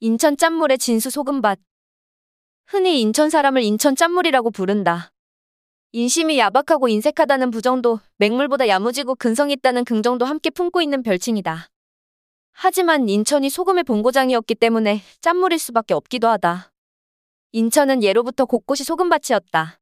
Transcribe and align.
인천 0.00 0.36
짠물의 0.36 0.76
진수 0.76 1.08
소금밭. 1.08 1.58
흔히 2.66 3.00
인천 3.00 3.30
사람을 3.30 3.62
인천 3.62 3.96
짠물이라고 3.96 4.50
부른다. 4.50 5.10
인심이 5.92 6.38
야박하고 6.38 6.88
인색하다는 6.88 7.50
부정도, 7.50 8.00
맹물보다 8.18 8.68
야무지고 8.68 9.14
근성 9.14 9.50
있다는 9.50 9.86
긍정도 9.86 10.26
함께 10.26 10.50
품고 10.50 10.82
있는 10.82 11.02
별칭이다. 11.02 11.70
하지만 12.52 13.08
인천이 13.08 13.48
소금의 13.48 13.84
본고장이었기 13.84 14.56
때문에 14.56 15.00
짠물일 15.22 15.58
수밖에 15.58 15.94
없기도 15.94 16.28
하다. 16.28 16.70
인천은 17.52 18.02
예로부터 18.02 18.44
곳곳이 18.44 18.84
소금밭이었다. 18.84 19.80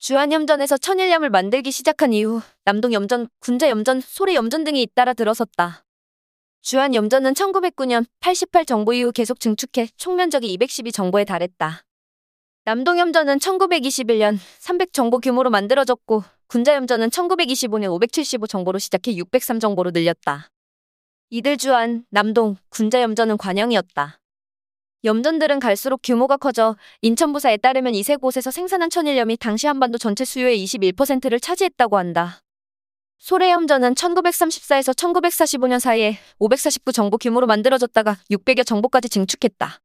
주한염전에서 0.00 0.76
천일염을 0.76 1.30
만들기 1.30 1.70
시작한 1.70 2.12
이후 2.12 2.42
남동염전, 2.66 3.28
군자염전, 3.38 4.02
소래염전 4.02 4.64
등이 4.64 4.82
잇따라 4.82 5.14
들어섰다. 5.14 5.86
주한 6.62 6.94
염전은 6.94 7.32
1909년 7.34 8.04
88 8.20 8.66
정보 8.66 8.92
이후 8.92 9.12
계속 9.12 9.40
증축해 9.40 9.88
총 9.96 10.16
면적이 10.16 10.52
212 10.52 10.92
정보에 10.92 11.24
달했다. 11.24 11.82
남동염전은 12.64 13.38
1921년 13.38 14.38
300 14.58 14.92
정보 14.92 15.18
규모로 15.18 15.48
만들어졌고 15.50 16.22
군자염전은 16.48 17.08
1925년 17.08 17.90
575 17.92 18.46
정보로 18.46 18.78
시작해 18.78 19.16
603 19.16 19.58
정보로 19.58 19.90
늘렸다. 19.92 20.48
이들 21.30 21.56
주한, 21.56 22.04
남동, 22.10 22.56
군자염전은 22.68 23.38
관영이었다. 23.38 24.18
염전들은 25.02 25.60
갈수록 25.60 26.00
규모가 26.02 26.36
커져 26.36 26.76
인천부사에 27.00 27.56
따르면 27.56 27.94
이 27.94 28.02
세 28.02 28.16
곳에서 28.16 28.50
생산한 28.50 28.90
천일염이 28.90 29.38
당시 29.38 29.66
한반도 29.66 29.96
전체 29.96 30.26
수요의 30.26 30.62
21%를 30.62 31.40
차지했다고 31.40 31.96
한다. 31.96 32.42
소래염전은 33.20 33.94
1934에서 33.96 34.94
1945년 34.96 35.78
사이에 35.78 36.18
549 36.38 36.90
정보 36.92 37.18
규모로 37.18 37.46
만들어졌다가 37.46 38.16
600여 38.30 38.66
정보까지 38.66 39.10
증축했다. 39.10 39.78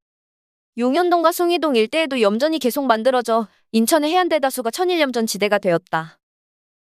용현동과 0.77 1.33
숭이동 1.33 1.75
일대에도 1.75 2.21
염전이 2.21 2.59
계속 2.59 2.85
만들어져 2.85 3.47
인천의 3.73 4.11
해안 4.11 4.29
대다수가 4.29 4.71
천일염전 4.71 5.27
지대가 5.27 5.57
되었다. 5.57 6.17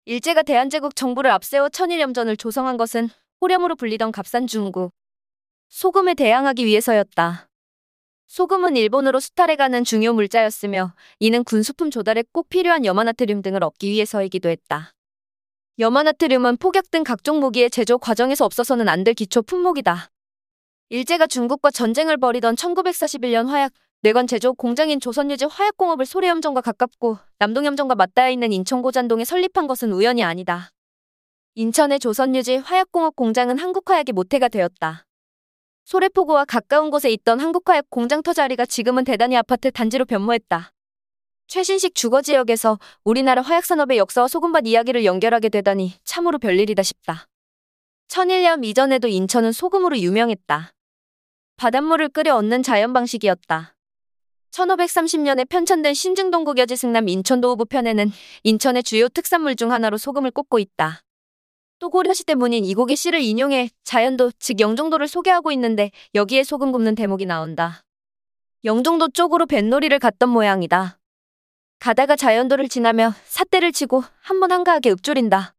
일제가 0.06 0.42
대한제국 0.42 0.96
정부를 0.96 1.30
앞세워 1.30 1.70
천일염전을 1.70 2.38
조성한 2.38 2.78
것은 2.78 3.10
호렴으로 3.40 3.76
불리던 3.76 4.12
중구. 4.48 4.90
소금에 5.70 6.16
대항하기 6.16 6.66
위해서였다. 6.66 7.50
소금은 8.26 8.78
일본으로 8.78 9.20
수탈해 9.20 9.58
가는 9.58 9.84
중요 9.84 10.14
물자였으며 10.14 10.96
이는 11.20 11.44
군수품 11.44 11.92
조달에 11.92 12.24
꼭 12.32 12.50
필요한 12.50 12.84
염화나트륨 12.84 13.44
등을 13.44 13.64
얻기 13.64 13.92
위해서이기도 13.92 14.50
했다. 14.50 14.94
염화나트륨은 15.80 16.58
폭약 16.58 16.92
등 16.92 17.04
각종 17.04 17.40
무기의 17.40 17.70
제조 17.70 17.98
과정에서 17.98 18.46
없어서는 18.46 18.90
안 18.90 19.04
될 19.04 19.14
기초 19.16 19.42
품목이다. 19.42 20.10
일제가 20.90 21.26
중국과 21.26 21.72
전쟁을 21.72 22.18
벌이던 22.18 22.56
1941년 22.56 23.48
화약, 23.48 23.72
뇌관 24.02 24.28
제조 24.28 24.54
공장인 24.54 25.00
조선유지 25.00 25.46
화약공업을 25.46 26.06
소래염전과 26.06 26.62
가깝고 26.62 27.18
남동염전과 27.40 27.96
맞닿아 27.96 28.30
있는 28.30 28.52
인천 28.52 28.82
고잔동에 28.82 29.24
설립한 29.24 29.66
것은 29.68 29.92
우연이 29.94 30.24
아니다. 30.24 30.70
인천의 31.56 32.00
조선유지 32.00 32.58
화약공업 32.58 33.16
공장은 33.16 33.58
한국화약의 33.58 34.14
모태가 34.14 34.50
되었다. 34.50 35.06
소래포구와 35.86 36.46
가까운 36.46 36.92
곳에 36.92 37.10
있던 37.12 37.40
한국화약 37.40 37.86
공장터 37.90 38.34
자리가 38.34 38.66
지금은 38.66 39.04
대단히 39.04 39.36
아파트 39.38 39.72
단지로 39.72 40.06
변모했다. 40.06 40.72
최신식 41.52 41.96
주거 41.96 42.22
지역에서 42.22 42.80
우리나라 43.04 43.42
화약산업의 43.42 43.98
역사와 43.98 44.30
소금밭 44.30 44.68
이야기를 44.68 45.04
연결하게 45.04 45.50
되다니 45.50 45.96
참으로 46.06 46.40
별일이다 46.40 46.82
싶다. 46.82 47.28
천일염 48.08 48.64
이전에도 48.64 49.10
인천은 49.10 49.52
소금으로 49.52 49.98
유명했다. 49.98 50.72
바닷물을 51.58 52.08
끓여 52.08 52.38
얻는 52.38 52.64
자연 52.64 52.94
방식이었다. 52.94 53.76
1530년에 54.52 55.50
편찬된 55.50 55.94
신증동 55.94 56.46
국여지 56.46 56.78
승남 56.78 57.10
인천도우부 57.10 57.66
편에는 57.66 58.10
인천의 58.44 58.84
주요 58.84 59.10
특산물 59.10 59.58
중 59.58 59.74
하나로 59.74 59.98
소금을 59.98 60.32
꼽고 60.32 60.58
있다. 60.58 61.02
또 61.80 61.90
고려시대 61.90 62.36
문인 62.36 62.64
이곡의 62.64 62.96
시를 62.96 63.20
인용해 63.20 63.72
자연도 63.84 64.32
즉 64.40 64.62
영종도를 64.62 65.10
소개하고 65.10 65.52
있는데 65.52 65.92
여기에 66.16 66.46
소금 66.46 66.72
굽는 66.72 66.96
대목이 66.96 67.26
나온다. 67.26 67.84
영종도 68.64 69.10
쪽으로 69.10 69.48
뱃놀이를 69.48 70.00
갔던 70.00 70.30
모양이다. 70.30 71.01
가다가 71.82 72.16
자연도를 72.16 72.70
지나며 72.70 73.12
삿대를 73.26 73.72
치고 73.72 74.04
한 74.22 74.40
번 74.40 74.52
한가하게 74.52 74.92
읊조린다. 74.92 75.56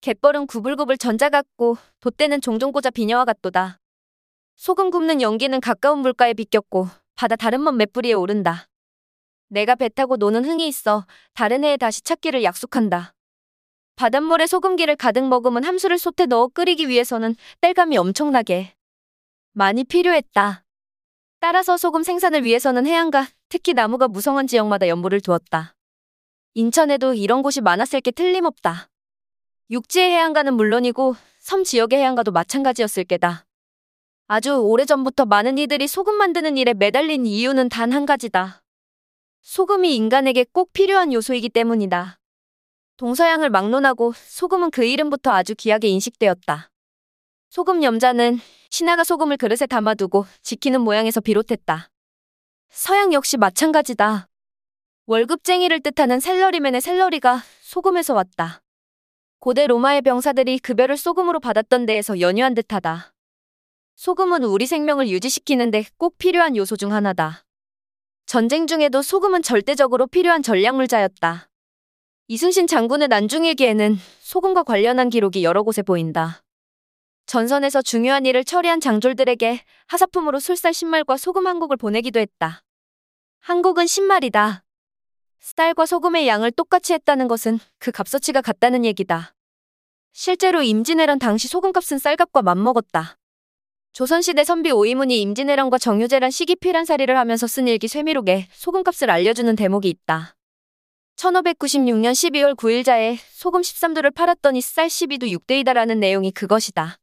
갯벌은 0.00 0.46
구불구불 0.46 0.96
전자 0.96 1.28
같고 1.28 1.76
돛대는 1.98 2.40
종종 2.40 2.70
꽂아 2.70 2.90
비녀와 2.90 3.24
같도다. 3.24 3.80
소금 4.54 4.90
굽는 4.92 5.20
연기는 5.20 5.60
가까운 5.60 5.98
물가에 5.98 6.34
비꼈고 6.34 6.86
바다 7.16 7.34
다른 7.34 7.64
먼 7.64 7.76
맷뿌리에 7.78 8.12
오른다. 8.12 8.68
내가 9.48 9.74
배 9.74 9.88
타고 9.88 10.16
노는 10.16 10.44
흥이 10.44 10.68
있어 10.68 11.04
다른 11.34 11.64
해에 11.64 11.76
다시 11.76 12.00
찾기를 12.02 12.44
약속한다. 12.44 13.12
바닷물에 13.96 14.46
소금기를 14.46 14.94
가득 14.94 15.26
머금은 15.26 15.64
함수를 15.64 15.98
솥에 15.98 16.26
넣어 16.26 16.46
끓이기 16.46 16.88
위해서는 16.88 17.34
땔감이 17.60 17.96
엄청나게 17.96 18.72
많이 19.52 19.82
필요했다. 19.82 20.64
따라서 21.40 21.76
소금 21.76 22.04
생산을 22.04 22.44
위해서는 22.44 22.86
해안가, 22.86 23.26
특히 23.50 23.74
나무가 23.74 24.06
무성한 24.06 24.46
지역마다 24.46 24.86
연부를 24.86 25.20
두었다. 25.20 25.74
인천에도 26.54 27.14
이런 27.14 27.42
곳이 27.42 27.60
많았을 27.60 28.00
게 28.00 28.12
틀림없다. 28.12 28.88
육지의 29.70 30.08
해안가는 30.12 30.54
물론이고 30.54 31.16
섬 31.40 31.64
지역의 31.64 31.98
해안가도 31.98 32.30
마찬가지였을 32.30 33.04
게다. 33.04 33.46
아주 34.28 34.54
오래전부터 34.54 35.26
많은 35.26 35.58
이들이 35.58 35.88
소금 35.88 36.14
만드는 36.14 36.56
일에 36.58 36.74
매달린 36.74 37.26
이유는 37.26 37.68
단 37.68 37.92
한 37.92 38.06
가지다. 38.06 38.62
소금이 39.42 39.96
인간에게 39.96 40.46
꼭 40.52 40.72
필요한 40.72 41.12
요소이기 41.12 41.48
때문이다. 41.48 42.20
동서양을 42.98 43.50
막론하고 43.50 44.12
소금은 44.14 44.70
그 44.70 44.84
이름부터 44.84 45.32
아주 45.32 45.56
귀하게 45.56 45.88
인식되었다. 45.88 46.70
소금 47.48 47.82
염자는 47.82 48.38
신하가 48.70 49.02
소금을 49.02 49.38
그릇에 49.38 49.66
담아두고 49.68 50.26
지키는 50.42 50.82
모양에서 50.82 51.20
비롯했다. 51.20 51.89
서양 52.70 53.12
역시 53.12 53.36
마찬가지다. 53.36 54.28
월급쟁이를 55.06 55.80
뜻하는 55.80 56.20
샐러리맨의 56.20 56.80
salary가 56.80 57.42
소금에서 57.62 58.14
왔다. 58.14 58.62
고대 59.40 59.66
로마의 59.66 60.02
병사들이 60.02 60.60
급여를 60.60 60.96
소금으로 60.96 61.40
받았던 61.40 61.86
데에서 61.86 62.20
연유한 62.20 62.54
듯하다. 62.54 63.12
소금은 63.96 64.44
우리 64.44 64.66
생명을 64.66 65.08
유지시키는데 65.08 65.84
꼭 65.98 66.16
필요한 66.16 66.56
요소 66.56 66.76
중 66.76 66.92
하나다. 66.92 67.44
전쟁 68.26 68.68
중에도 68.68 69.02
소금은 69.02 69.42
절대적으로 69.42 70.06
필요한 70.06 70.42
전략물자였다. 70.42 71.50
이순신 72.28 72.68
장군의 72.68 73.08
난중일기에는 73.08 73.96
소금과 74.20 74.62
관련한 74.62 75.10
기록이 75.10 75.42
여러 75.42 75.64
곳에 75.64 75.82
보인다. 75.82 76.42
전선에서 77.30 77.80
중요한 77.80 78.26
일을 78.26 78.42
처리한 78.42 78.80
장졸들에게 78.80 79.62
하사품으로 79.86 80.40
술쌀 80.40 80.72
10말과 80.72 81.16
소금 81.16 81.46
한 81.46 81.60
곡을 81.60 81.76
보내기도 81.76 82.18
했다. 82.18 82.64
한 83.38 83.62
곡은 83.62 83.84
10말이다. 83.84 84.62
쌀과 85.38 85.86
소금의 85.86 86.26
양을 86.26 86.50
똑같이 86.50 86.92
했다는 86.92 87.28
것은 87.28 87.60
그 87.78 87.92
값어치가 87.92 88.40
같다는 88.40 88.84
얘기다. 88.84 89.32
실제로 90.12 90.60
임진왜란 90.60 91.20
당시 91.20 91.46
소금값은 91.46 91.98
쌀값과 91.98 92.42
맞먹었다. 92.42 93.16
조선시대 93.92 94.42
선비 94.42 94.72
오이문이 94.72 95.20
임진왜란과 95.20 95.78
정유재란 95.78 96.32
시기필한살이를 96.32 97.16
하면서 97.16 97.46
쓴 97.46 97.68
일기 97.68 97.86
쇠미록에 97.86 98.48
소금값을 98.50 99.08
알려주는 99.08 99.54
대목이 99.54 99.88
있다. 99.88 100.34
1596년 101.14 102.10
12월 102.10 102.56
9일자에 102.56 103.18
소금 103.30 103.60
13도를 103.60 104.12
팔았더니 104.12 104.60
쌀 104.60 104.88
12도 104.88 105.30
6대이다라는 105.30 105.98
내용이 105.98 106.32
그것이다. 106.32 106.98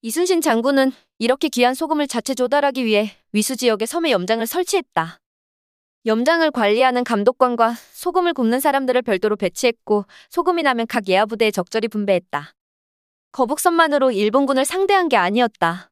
이순신 0.00 0.40
장군은 0.40 0.92
이렇게 1.18 1.48
귀한 1.48 1.74
소금을 1.74 2.06
자체 2.06 2.32
조달하기 2.32 2.84
위해 2.84 3.10
위수 3.32 3.56
지역에 3.56 3.84
섬에 3.84 4.12
염장을 4.12 4.46
설치했다. 4.46 5.18
염장을 6.06 6.48
관리하는 6.52 7.02
감독관과 7.02 7.74
소금을 7.94 8.32
굽는 8.32 8.60
사람들을 8.60 9.02
별도로 9.02 9.34
배치했고 9.34 10.04
소금이 10.30 10.62
나면 10.62 10.86
각 10.86 11.08
예하 11.08 11.26
부대에 11.26 11.50
적절히 11.50 11.88
분배했다. 11.88 12.52
거북선만으로 13.32 14.12
일본군을 14.12 14.64
상대한 14.64 15.08
게 15.08 15.16
아니었다. 15.16 15.90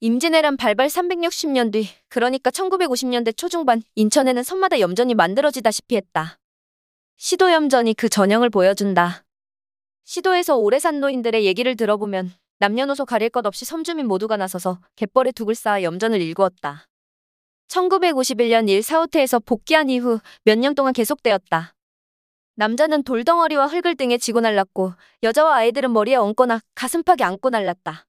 임진왜란 0.00 0.56
발발 0.56 0.86
360년 0.86 1.70
뒤, 1.70 1.86
그러니까 2.08 2.50
1950년대 2.50 3.36
초중반 3.36 3.82
인천에는 3.94 4.42
섬마다 4.42 4.80
염전이 4.80 5.14
만들어지다시피 5.14 5.96
했다. 5.96 6.38
시도 7.18 7.52
염전이 7.52 7.92
그 7.92 8.08
전형을 8.08 8.48
보여준다. 8.48 9.24
시도에서 10.04 10.56
오래 10.56 10.78
산 10.78 11.00
노인들의 11.00 11.44
얘기를 11.44 11.76
들어보면 11.76 12.32
남녀노소 12.60 13.04
가릴 13.04 13.30
것 13.30 13.46
없이 13.46 13.64
섬주민 13.64 14.06
모두가 14.08 14.36
나서서 14.36 14.80
갯벌에 14.96 15.32
둑을 15.32 15.54
쌓아 15.54 15.82
염전을 15.82 16.20
일구었다. 16.20 16.86
1951년 17.68 18.66
1사호태에서 18.66 19.44
복귀한 19.44 19.88
이후 19.90 20.18
몇 20.44 20.58
년 20.58 20.74
동안 20.74 20.92
계속되었다. 20.92 21.74
남자는 22.56 23.04
돌덩어리와 23.04 23.66
흙을 23.68 23.94
등에 23.94 24.18
지고 24.18 24.40
날랐고 24.40 24.94
여자와 25.22 25.56
아이들은 25.56 25.92
머리에 25.92 26.16
얹거나 26.16 26.60
가슴팍에 26.74 27.22
안고 27.22 27.50
날랐다. 27.50 28.06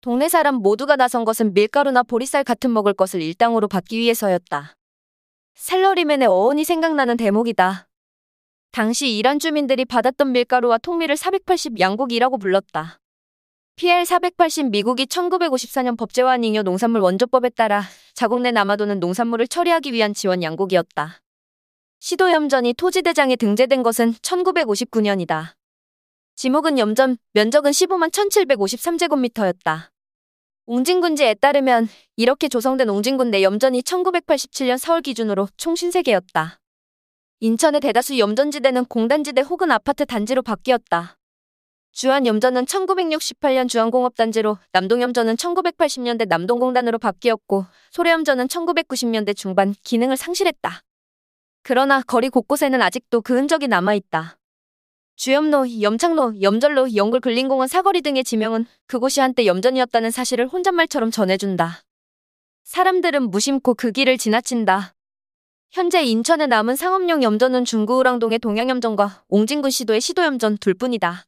동네 0.00 0.28
사람 0.28 0.56
모두가 0.56 0.94
나선 0.96 1.24
것은 1.24 1.54
밀가루나 1.54 2.04
보리쌀 2.04 2.44
같은 2.44 2.72
먹을 2.72 2.92
것을 2.92 3.20
일당으로 3.22 3.66
받기 3.66 3.98
위해서였다. 3.98 4.74
샐러리맨의 5.56 6.28
어원이 6.28 6.62
생각나는 6.62 7.16
대목이다. 7.16 7.88
당시 8.70 9.16
이란 9.16 9.38
주민들이 9.40 9.84
받았던 9.84 10.30
밀가루와 10.30 10.78
통밀을 10.78 11.16
480 11.16 11.80
양국이라고 11.80 12.38
불렀다. 12.38 12.98
PL 13.76 14.06
480 14.06 14.70
미국이 14.70 15.04
1954년 15.06 15.98
법제화한 15.98 16.44
잉여 16.44 16.62
농산물 16.62 17.00
원조법에 17.00 17.50
따라 17.50 17.82
자국 18.14 18.40
내 18.40 18.52
남아도는 18.52 19.00
농산물을 19.00 19.48
처리하기 19.48 19.92
위한 19.92 20.14
지원 20.14 20.44
양국이었다. 20.44 21.20
시도 21.98 22.30
염전이 22.30 22.74
토지대장에 22.74 23.34
등재된 23.34 23.82
것은 23.82 24.12
1959년이다. 24.12 25.54
지목은 26.36 26.78
염전, 26.78 27.16
면적은 27.32 27.72
15만 27.72 28.12
1753제곱미터였다. 28.12 29.90
옹진군지에 30.66 31.34
따르면 31.34 31.88
이렇게 32.14 32.48
조성된 32.48 32.88
옹진군 32.88 33.32
내 33.32 33.42
염전이 33.42 33.82
1987년 33.82 34.78
4월 34.78 35.02
기준으로 35.02 35.48
총 35.56 35.74
53개였다. 35.74 36.58
인천의 37.40 37.80
대다수 37.80 38.20
염전지대는 38.20 38.84
공단지대 38.84 39.40
혹은 39.40 39.72
아파트 39.72 40.06
단지로 40.06 40.42
바뀌었다. 40.42 41.18
주한염전은 41.94 42.64
1968년 42.64 43.68
주한공업단지로 43.68 44.58
남동염전은 44.72 45.36
1980년대 45.36 46.26
남동공단으로 46.26 46.98
바뀌었고 46.98 47.66
소래염전은 47.92 48.48
1990년대 48.48 49.36
중반 49.36 49.74
기능을 49.84 50.16
상실했다. 50.16 50.82
그러나 51.62 52.02
거리 52.02 52.30
곳곳에는 52.30 52.82
아직도 52.82 53.20
그 53.22 53.36
흔적이 53.36 53.68
남아있다. 53.68 54.36
주염로, 55.14 55.80
염창로, 55.82 56.42
염절로, 56.42 56.96
영굴 56.96 57.20
근린공원 57.20 57.68
사거리 57.68 58.02
등의 58.02 58.24
지명은 58.24 58.66
그곳이 58.88 59.20
한때 59.20 59.46
염전이었다는 59.46 60.10
사실을 60.10 60.48
혼잣말처럼 60.48 61.12
전해준다. 61.12 61.84
사람들은 62.64 63.30
무심코 63.30 63.74
그 63.74 63.92
길을 63.92 64.18
지나친다. 64.18 64.94
현재 65.70 66.02
인천에 66.02 66.48
남은 66.48 66.74
상업용 66.74 67.22
염전은 67.22 67.64
중구우랑동의 67.64 68.40
동양염전과 68.40 69.24
옹진군 69.28 69.70
시도의 69.70 70.00
시도염전 70.00 70.58
둘뿐이다. 70.58 71.26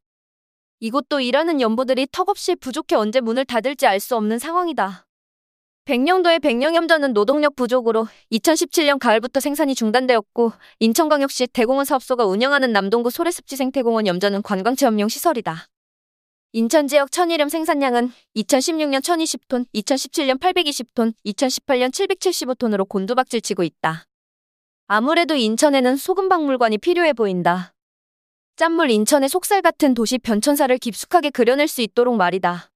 이곳도 0.80 1.20
일하는 1.20 1.60
연보들이 1.60 2.08
턱없이 2.12 2.54
부족해 2.54 2.96
언제 2.96 3.20
문을 3.20 3.44
닫을지 3.46 3.86
알 3.86 3.98
수 3.98 4.14
없는 4.16 4.38
상황이다. 4.38 5.06
백령도의 5.86 6.40
백령염전은 6.40 7.14
노동력 7.14 7.56
부족으로 7.56 8.08
2017년 8.32 8.98
가을부터 8.98 9.40
생산이 9.40 9.74
중단되었고 9.74 10.52
인천광역시 10.80 11.46
대공원 11.46 11.84
사업소가 11.84 12.26
운영하는 12.26 12.72
남동구 12.72 13.10
소래습지 13.10 13.56
생태공원 13.56 14.06
염전은 14.06 14.42
관광체험용 14.42 15.08
시설이다. 15.08 15.66
인천 16.52 16.88
지역 16.88 17.12
천일염 17.12 17.48
생산량은 17.48 18.12
2016년 18.36 19.00
1020톤, 19.00 19.66
2017년 19.74 20.40
820톤, 20.40 21.14
2018년 21.24 21.90
775톤으로 21.90 22.88
곤두박질 22.88 23.40
치고 23.40 23.62
있다. 23.62 24.04
아무래도 24.88 25.34
인천에는 25.36 25.96
소금박물관이 25.96 26.78
필요해 26.78 27.12
보인다. 27.12 27.75
짠물 28.56 28.90
인천의 28.90 29.28
속살 29.28 29.60
같은 29.60 29.92
도시 29.92 30.16
변천사를 30.16 30.78
깊숙하게 30.78 31.28
그려낼 31.28 31.68
수 31.68 31.82
있도록 31.82 32.16
말이다. 32.16 32.70